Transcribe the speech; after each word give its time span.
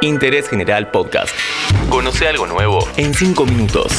Interés 0.00 0.48
General 0.48 0.92
Podcast. 0.92 1.34
Conoce 1.90 2.28
algo 2.28 2.46
nuevo 2.46 2.86
en 2.96 3.12
5 3.12 3.44
minutos. 3.46 3.92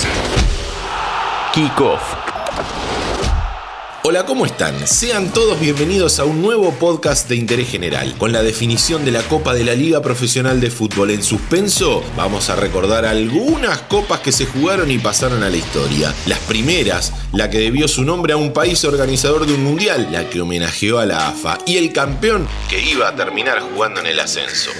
Kick 1.53 1.81
Off. 1.81 2.01
Hola, 4.03 4.25
¿cómo 4.25 4.45
están? 4.45 4.87
Sean 4.87 5.33
todos 5.33 5.59
bienvenidos 5.59 6.19
a 6.19 6.23
un 6.23 6.41
nuevo 6.41 6.73
podcast 6.75 7.27
de 7.27 7.35
interés 7.35 7.69
general. 7.69 8.15
Con 8.17 8.31
la 8.31 8.41
definición 8.41 9.03
de 9.03 9.11
la 9.11 9.23
Copa 9.23 9.53
de 9.53 9.65
la 9.65 9.75
Liga 9.75 10.01
Profesional 10.01 10.61
de 10.61 10.71
Fútbol 10.71 11.11
en 11.11 11.21
suspenso, 11.21 12.01
vamos 12.15 12.49
a 12.49 12.55
recordar 12.55 13.03
algunas 13.03 13.79
copas 13.79 14.21
que 14.21 14.31
se 14.31 14.45
jugaron 14.45 14.89
y 14.89 14.99
pasaron 14.99 15.43
a 15.43 15.49
la 15.49 15.57
historia. 15.57 16.13
Las 16.27 16.39
primeras, 16.39 17.11
la 17.33 17.49
que 17.49 17.59
debió 17.59 17.89
su 17.89 18.03
nombre 18.03 18.31
a 18.31 18.37
un 18.37 18.53
país 18.53 18.85
organizador 18.85 19.45
de 19.45 19.53
un 19.53 19.65
mundial, 19.65 20.07
la 20.11 20.29
que 20.29 20.39
homenajeó 20.39 20.97
a 20.97 21.05
la 21.05 21.27
AFA, 21.27 21.57
y 21.65 21.75
el 21.75 21.91
campeón 21.91 22.47
que 22.69 22.81
iba 22.81 23.09
a 23.09 23.15
terminar 23.17 23.59
jugando 23.59 23.99
en 23.99 24.07
el 24.07 24.19
ascenso. 24.21 24.71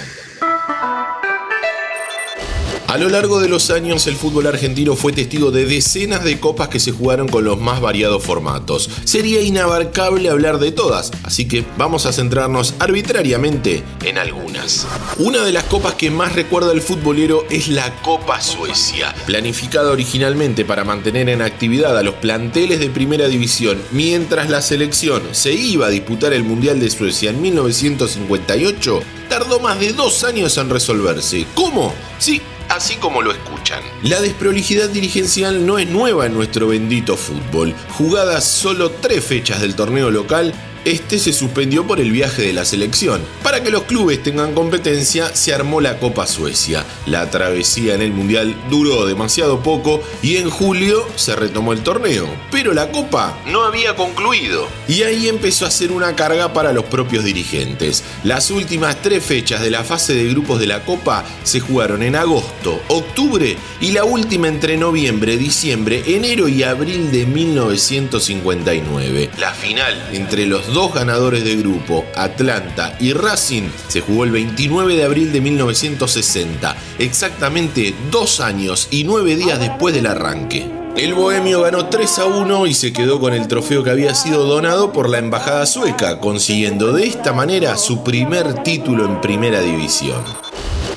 A 2.90 2.98
lo 2.98 3.08
largo 3.08 3.38
de 3.38 3.48
los 3.48 3.70
años, 3.70 4.08
el 4.08 4.16
fútbol 4.16 4.48
argentino 4.48 4.96
fue 4.96 5.12
testigo 5.12 5.52
de 5.52 5.64
decenas 5.64 6.24
de 6.24 6.40
copas 6.40 6.66
que 6.70 6.80
se 6.80 6.90
jugaron 6.90 7.28
con 7.28 7.44
los 7.44 7.56
más 7.56 7.80
variados 7.80 8.20
formatos. 8.20 8.90
Sería 9.04 9.40
inabarcable 9.42 10.28
hablar 10.28 10.58
de 10.58 10.72
todas, 10.72 11.12
así 11.22 11.46
que 11.46 11.64
vamos 11.78 12.04
a 12.04 12.12
centrarnos 12.12 12.74
arbitrariamente 12.80 13.84
en 14.04 14.18
algunas. 14.18 14.88
Una 15.18 15.44
de 15.44 15.52
las 15.52 15.62
copas 15.66 15.94
que 15.94 16.10
más 16.10 16.34
recuerda 16.34 16.72
el 16.72 16.82
futbolero 16.82 17.44
es 17.48 17.68
la 17.68 17.94
Copa 18.02 18.40
Suecia, 18.40 19.14
planificada 19.24 19.92
originalmente 19.92 20.64
para 20.64 20.82
mantener 20.82 21.28
en 21.28 21.42
actividad 21.42 21.96
a 21.96 22.02
los 22.02 22.16
planteles 22.16 22.80
de 22.80 22.90
primera 22.90 23.28
división 23.28 23.80
mientras 23.92 24.50
la 24.50 24.62
selección 24.62 25.22
se 25.30 25.52
iba 25.52 25.86
a 25.86 25.90
disputar 25.90 26.32
el 26.32 26.42
Mundial 26.42 26.80
de 26.80 26.90
Suecia 26.90 27.30
en 27.30 27.40
1958, 27.40 29.00
tardó 29.28 29.60
más 29.60 29.78
de 29.78 29.92
dos 29.92 30.24
años 30.24 30.58
en 30.58 30.70
resolverse. 30.70 31.46
¿Cómo? 31.54 31.94
Sí, 32.18 32.42
así 32.70 32.96
como 32.96 33.20
lo 33.20 33.32
escuchan. 33.32 33.82
La 34.02 34.20
desprolijidad 34.20 34.88
dirigencial 34.88 35.66
no 35.66 35.78
es 35.78 35.88
nueva 35.88 36.26
en 36.26 36.34
nuestro 36.34 36.68
bendito 36.68 37.16
fútbol. 37.16 37.74
Jugadas 37.90 38.44
solo 38.44 38.90
tres 38.90 39.24
fechas 39.24 39.60
del 39.60 39.74
torneo 39.74 40.10
local, 40.10 40.54
este 40.84 41.18
se 41.18 41.32
suspendió 41.32 41.86
por 41.86 42.00
el 42.00 42.10
viaje 42.10 42.42
de 42.42 42.52
la 42.52 42.64
selección. 42.64 43.20
Para 43.42 43.62
que 43.62 43.70
los 43.70 43.84
clubes 43.84 44.22
tengan 44.22 44.54
competencia, 44.54 45.34
se 45.34 45.52
armó 45.52 45.80
la 45.80 45.98
Copa 45.98 46.26
Suecia. 46.26 46.84
La 47.06 47.30
travesía 47.30 47.94
en 47.94 48.02
el 48.02 48.12
Mundial 48.12 48.54
duró 48.70 49.06
demasiado 49.06 49.62
poco 49.62 50.02
y 50.22 50.36
en 50.36 50.50
julio 50.50 51.06
se 51.16 51.36
retomó 51.36 51.72
el 51.72 51.82
torneo. 51.82 52.28
Pero 52.50 52.72
la 52.72 52.90
Copa 52.90 53.38
no 53.46 53.62
había 53.62 53.96
concluido. 53.96 54.68
Y 54.88 55.02
ahí 55.02 55.28
empezó 55.28 55.66
a 55.66 55.70
ser 55.70 55.92
una 55.92 56.16
carga 56.16 56.52
para 56.52 56.72
los 56.72 56.84
propios 56.84 57.24
dirigentes. 57.24 58.02
Las 58.24 58.50
últimas 58.50 59.00
tres 59.02 59.24
fechas 59.24 59.60
de 59.60 59.70
la 59.70 59.84
fase 59.84 60.14
de 60.14 60.28
grupos 60.28 60.60
de 60.60 60.66
la 60.66 60.84
Copa 60.84 61.24
se 61.44 61.60
jugaron 61.60 62.02
en 62.02 62.16
agosto, 62.16 62.80
octubre 62.88 63.56
y 63.80 63.92
la 63.92 64.04
última 64.04 64.48
entre 64.48 64.76
noviembre, 64.76 65.36
diciembre, 65.36 66.02
enero 66.06 66.48
y 66.48 66.62
abril 66.62 67.12
de 67.12 67.26
1959. 67.26 69.30
La 69.38 69.52
final 69.52 70.08
entre 70.12 70.46
los 70.46 70.69
dos 70.72 70.94
ganadores 70.94 71.44
de 71.44 71.56
grupo, 71.56 72.04
Atlanta 72.16 72.96
y 73.00 73.12
Racing, 73.12 73.68
se 73.88 74.00
jugó 74.00 74.24
el 74.24 74.30
29 74.30 74.96
de 74.96 75.04
abril 75.04 75.32
de 75.32 75.40
1960, 75.40 76.76
exactamente 76.98 77.94
dos 78.10 78.40
años 78.40 78.88
y 78.90 79.04
nueve 79.04 79.36
días 79.36 79.58
después 79.58 79.94
del 79.94 80.06
arranque. 80.06 80.80
El 80.96 81.14
bohemio 81.14 81.62
ganó 81.62 81.86
3 81.86 82.18
a 82.18 82.24
1 82.26 82.66
y 82.66 82.74
se 82.74 82.92
quedó 82.92 83.20
con 83.20 83.32
el 83.32 83.46
trofeo 83.46 83.84
que 83.84 83.90
había 83.90 84.14
sido 84.14 84.44
donado 84.44 84.92
por 84.92 85.08
la 85.08 85.18
embajada 85.18 85.64
sueca, 85.64 86.18
consiguiendo 86.18 86.92
de 86.92 87.06
esta 87.06 87.32
manera 87.32 87.76
su 87.76 88.02
primer 88.02 88.62
título 88.64 89.06
en 89.06 89.20
primera 89.20 89.60
división. 89.60 90.22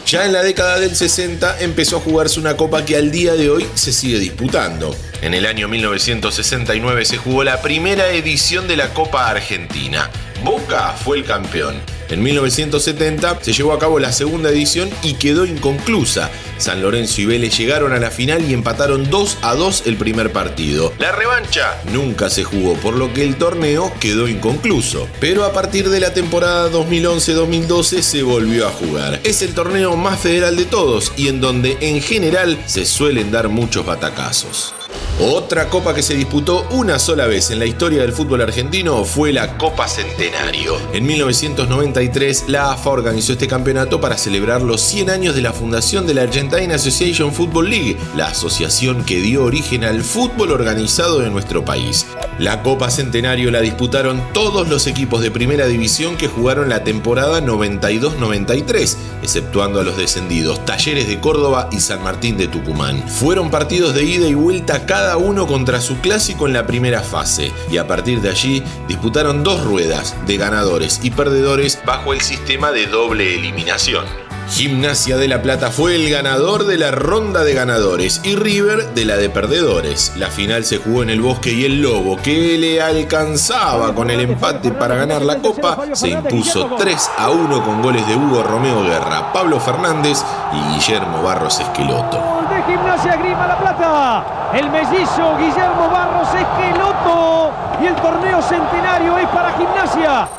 Ya 0.05 0.25
en 0.25 0.33
la 0.33 0.43
década 0.43 0.79
del 0.79 0.95
60 0.95 1.59
empezó 1.61 1.97
a 1.97 1.99
jugarse 1.99 2.39
una 2.39 2.57
copa 2.57 2.85
que 2.85 2.95
al 2.95 3.09
día 3.09 3.35
de 3.35 3.49
hoy 3.49 3.65
se 3.73 3.93
sigue 3.93 4.19
disputando. 4.19 4.95
En 5.21 5.33
el 5.33 5.45
año 5.45 5.67
1969 5.67 7.05
se 7.05 7.17
jugó 7.17 7.43
la 7.43 7.61
primera 7.61 8.09
edición 8.09 8.67
de 8.67 8.77
la 8.77 8.93
Copa 8.93 9.29
Argentina. 9.29 10.09
Boca 10.43 10.93
fue 11.03 11.17
el 11.17 11.23
campeón. 11.23 11.75
En 12.09 12.21
1970 12.21 13.39
se 13.41 13.53
llevó 13.53 13.71
a 13.71 13.79
cabo 13.79 13.97
la 13.97 14.11
segunda 14.11 14.49
edición 14.49 14.89
y 15.01 15.13
quedó 15.13 15.45
inconclusa. 15.45 16.29
San 16.57 16.81
Lorenzo 16.81 17.21
y 17.21 17.25
Vélez 17.25 17.57
llegaron 17.57 17.93
a 17.93 17.97
la 17.97 18.11
final 18.11 18.43
y 18.47 18.53
empataron 18.53 19.09
2 19.09 19.37
a 19.41 19.55
2 19.55 19.83
el 19.85 19.95
primer 19.95 20.31
partido. 20.31 20.93
La 20.99 21.11
revancha 21.13 21.81
nunca 21.91 22.29
se 22.29 22.43
jugó, 22.43 22.73
por 22.75 22.95
lo 22.95 23.13
que 23.13 23.23
el 23.23 23.37
torneo 23.37 23.91
quedó 23.99 24.27
inconcluso. 24.27 25.07
Pero 25.19 25.45
a 25.45 25.53
partir 25.53 25.89
de 25.89 26.01
la 26.01 26.13
temporada 26.13 26.69
2011-2012 26.71 28.01
se 28.01 28.21
volvió 28.23 28.67
a 28.67 28.71
jugar. 28.71 29.21
Es 29.23 29.41
el 29.41 29.53
torneo 29.53 29.95
más 29.95 30.19
federal 30.19 30.57
de 30.57 30.65
todos 30.65 31.13
y 31.15 31.29
en 31.29 31.39
donde 31.39 31.77
en 31.79 32.01
general 32.01 32.61
se 32.65 32.85
suelen 32.85 33.31
dar 33.31 33.47
muchos 33.47 33.85
batacazos. 33.85 34.73
Otra 35.19 35.69
copa 35.69 35.93
que 35.93 36.01
se 36.01 36.15
disputó 36.15 36.65
una 36.71 36.97
sola 36.97 37.27
vez 37.27 37.51
en 37.51 37.59
la 37.59 37.67
historia 37.67 38.01
del 38.01 38.13
fútbol 38.13 38.41
argentino 38.41 39.05
fue 39.05 39.31
la 39.31 39.59
Copa 39.59 39.87
Centenario. 39.87 40.75
En 40.91 41.05
1993, 41.05 42.45
la 42.47 42.71
AFA 42.71 42.89
organizó 42.89 43.33
este 43.33 43.47
campeonato 43.47 44.01
para 44.01 44.17
celebrar 44.17 44.63
los 44.63 44.81
100 44.81 45.11
años 45.11 45.35
de 45.35 45.43
la 45.43 45.53
fundación 45.53 46.07
de 46.07 46.15
la 46.15 46.23
Argentine 46.23 46.73
Association 46.73 47.31
Football 47.31 47.69
League, 47.69 47.97
la 48.15 48.29
asociación 48.29 49.05
que 49.05 49.21
dio 49.21 49.43
origen 49.43 49.83
al 49.83 50.01
fútbol 50.01 50.51
organizado 50.51 51.23
en 51.23 51.31
nuestro 51.31 51.63
país. 51.63 52.07
La 52.39 52.63
Copa 52.63 52.89
Centenario 52.89 53.51
la 53.51 53.61
disputaron 53.61 54.19
todos 54.33 54.67
los 54.67 54.87
equipos 54.87 55.21
de 55.21 55.29
primera 55.29 55.67
división 55.67 56.17
que 56.17 56.27
jugaron 56.27 56.69
la 56.69 56.83
temporada 56.83 57.39
92-93, 57.39 58.95
exceptuando 59.21 59.79
a 59.79 59.83
los 59.83 59.95
descendidos 59.95 60.65
Talleres 60.65 61.07
de 61.07 61.19
Córdoba 61.19 61.69
y 61.71 61.79
San 61.79 62.03
Martín 62.03 62.35
de 62.35 62.47
Tucumán. 62.47 63.07
Fueron 63.07 63.51
partidos 63.51 63.93
de 63.93 64.03
ida 64.05 64.27
y 64.27 64.33
vuelta 64.33 64.87
cada 64.87 65.12
cada 65.13 65.23
uno 65.23 65.45
contra 65.45 65.79
su 65.79 65.99
clásico 65.99 66.47
en 66.47 66.53
la 66.53 66.65
primera 66.65 67.01
fase, 67.03 67.51
y 67.69 67.77
a 67.77 67.85
partir 67.85 68.19
de 68.21 68.29
allí 68.29 68.63
disputaron 68.87 69.43
dos 69.43 69.63
ruedas 69.63 70.15
de 70.25 70.37
ganadores 70.37 71.01
y 71.03 71.11
perdedores 71.11 71.79
bajo 71.85 72.13
el 72.13 72.21
sistema 72.21 72.71
de 72.71 72.87
doble 72.87 73.35
eliminación. 73.35 74.05
Gimnasia 74.49 75.17
de 75.17 75.27
la 75.27 75.43
Plata 75.43 75.69
fue 75.69 75.95
el 75.95 76.09
ganador 76.09 76.65
de 76.65 76.79
la 76.79 76.89
ronda 76.89 77.43
de 77.43 77.53
ganadores 77.53 78.21
y 78.23 78.35
River 78.35 78.95
de 78.95 79.05
la 79.05 79.15
de 79.17 79.29
perdedores. 79.29 80.13
La 80.17 80.31
final 80.31 80.65
se 80.65 80.79
jugó 80.79 81.03
en 81.03 81.11
el 81.11 81.21
Bosque 81.21 81.53
y 81.53 81.65
el 81.65 81.83
Lobo, 81.83 82.17
que 82.17 82.57
le 82.57 82.81
alcanzaba 82.81 83.93
con 83.93 84.09
el 84.09 84.19
empate 84.19 84.71
para 84.71 84.95
ganar 84.95 85.21
la 85.21 85.37
copa, 85.37 85.77
se 85.93 86.09
impuso 86.09 86.75
3 86.75 87.11
a 87.19 87.29
1 87.29 87.63
con 87.63 87.83
goles 87.83 88.07
de 88.07 88.15
Hugo 88.15 88.41
Romeo 88.41 88.81
Guerra, 88.81 89.31
Pablo 89.31 89.59
Fernández 89.59 90.23
y 90.53 90.73
Guillermo 90.73 91.21
Barros 91.21 91.59
Esqueloto. 91.59 92.19
Gimnasia 92.65 93.17
Grima 93.17 93.45
La 93.45 93.59
Plata, 93.59 94.42
el 94.55 94.69
mellizo 94.69 95.35
Guillermo 95.37 95.89
Barros 95.91 96.27
Esqueloto 96.27 97.51
y 97.81 97.87
el 97.87 97.95
torneo 97.95 98.41
centenario 98.41 99.17
es 99.17 99.27
para 99.29 99.57
Gimnasia. 99.57 100.29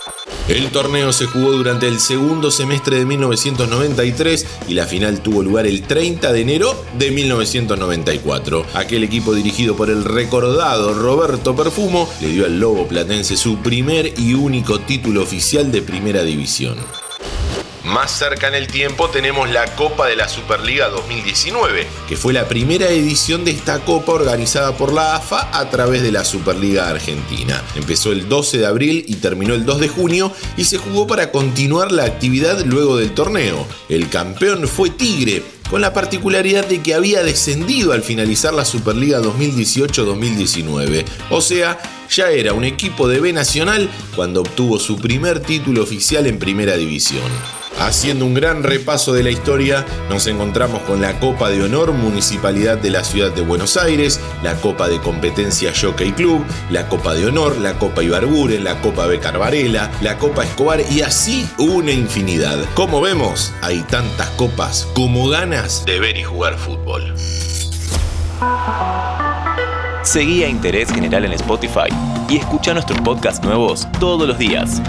El 0.47 0.71
torneo 0.71 1.13
se 1.13 1.27
jugó 1.27 1.53
durante 1.53 1.89
el 1.89 1.99
segundo 1.99 2.51
semestre 2.51 2.99
de 2.99 3.07
1993 3.07 4.47
y 4.69 4.75
la 4.75 4.87
final 4.87 5.21
tuvo 5.21 5.43
lugar 5.43 5.67
el 5.67 5.83
30 5.83 6.33
de 6.33 6.41
enero 6.41 6.85
de 6.97 7.11
1994. 7.11 8.67
Aquel 8.75 9.03
equipo 9.05 9.35
dirigido 9.35 9.75
por 9.75 9.91
el 9.91 10.05
recordado 10.05 10.95
Roberto 10.95 11.57
Perfumo 11.57 12.09
le 12.21 12.29
dio 12.29 12.45
al 12.45 12.61
Lobo 12.61 12.87
Platense 12.87 13.37
su 13.37 13.59
primer 13.59 14.13
y 14.19 14.35
único 14.35 14.81
título 14.81 15.23
oficial 15.23 15.73
de 15.73 15.83
primera 15.83 16.23
división. 16.23 16.77
Más 17.85 18.13
cerca 18.13 18.49
en 18.49 18.55
el 18.55 18.67
tiempo 18.67 19.11
tenemos 19.11 19.51
la 19.51 19.75
Copa 19.75 20.07
de 20.07 20.17
la 20.17 20.27
Superliga 20.27 20.89
2019, 20.89 21.87
que 22.09 22.17
fue 22.17 22.33
la 22.33 22.49
primera 22.49 22.89
edición 22.89 23.45
de 23.45 23.51
esta 23.51 23.81
copa 23.81 24.13
organizada 24.13 24.75
por 24.75 24.91
la 24.91 25.17
AFA 25.17 25.51
a 25.53 25.69
través 25.69 26.03
de 26.03 26.11
la 26.11 26.25
Superliga 26.25 26.89
Argentina. 26.89 27.63
Empezó 27.75 28.13
el 28.13 28.27
12 28.27 28.57
de 28.57 28.67
abril 28.67 29.05
y 29.07 29.17
terminó 29.17 29.53
el 29.53 29.67
2 29.67 29.81
de 29.81 29.89
junio 29.89 30.33
y 30.57 30.65
se 30.65 30.79
jugó 30.79 31.07
para 31.07 31.31
continuar 31.31 31.93
la 31.93 32.05
actividad 32.05 32.65
luego 32.65 32.97
del 32.97 33.13
torneo. 33.13 33.67
El 33.91 34.09
campeón 34.09 34.67
fue 34.67 34.89
Tigre, 34.89 35.43
con 35.69 35.83
la 35.83 35.93
particularidad 35.93 36.65
de 36.67 36.81
que 36.81 36.95
había 36.95 37.23
descendido 37.23 37.93
al 37.93 38.03
finalizar 38.03 38.55
la 38.55 38.65
Superliga 38.65 39.21
2018-2019. 39.21 41.05
O 41.29 41.43
sea, 41.43 41.79
ya 42.09 42.31
era 42.31 42.55
un 42.55 42.65
equipo 42.65 43.09
de 43.09 43.21
B 43.21 43.35
Nacional 43.35 43.91
cuando 44.17 44.41
obtuvo 44.41 44.79
su 44.79 44.97
primer 44.97 45.41
título 45.41 45.83
oficial 45.83 46.27
en 46.27 46.39
Primera 46.39 46.77
División. 46.77 47.31
Haciendo 47.79 48.25
un 48.25 48.35
gran 48.35 48.63
repaso 48.63 49.13
de 49.13 49.23
la 49.23 49.31
historia, 49.31 49.85
nos 50.09 50.27
encontramos 50.27 50.81
con 50.83 51.01
la 51.01 51.19
Copa 51.19 51.51
de 51.51 51.63
Honor 51.63 51.93
Municipalidad 51.93 52.79
de 52.79 52.91
la 52.91 53.03
Ciudad 53.03 53.33
de 53.33 53.43
Buenos 53.43 53.77
Aires, 53.77 54.21
la 54.43 54.55
Copa 54.55 54.89
de 54.89 55.01
Competencia 55.01 55.73
Jockey 55.79 56.13
Club, 56.13 56.45
la 56.71 56.89
Copa 56.89 57.15
de 57.15 57.27
Honor, 57.27 57.59
la 57.59 57.75
Copa 57.79 58.03
Ibarguren, 58.03 58.63
la 58.63 58.81
Copa 58.81 59.07
Becar 59.07 59.39
Varela, 59.39 59.91
la 60.03 60.19
Copa 60.19 60.45
Escobar 60.45 60.81
y 60.91 61.03
así 61.03 61.49
una 61.59 61.91
infinidad. 61.91 62.59
Como 62.75 63.01
vemos, 63.01 63.53
hay 63.61 63.81
tantas 63.83 64.29
copas 64.31 64.87
como 64.95 65.29
ganas 65.29 65.85
de 65.85 65.99
ver 65.99 66.17
y 66.17 66.23
jugar 66.23 66.57
fútbol. 66.57 67.15
Seguí 70.03 70.45
a 70.45 70.49
Interés 70.49 70.93
General 70.93 71.25
en 71.25 71.33
Spotify 71.33 71.89
y 72.29 72.37
escucha 72.37 72.73
nuestros 72.73 73.01
podcasts 73.01 73.45
nuevos 73.45 73.89
todos 73.99 74.29
los 74.29 74.39
días. 74.39 74.81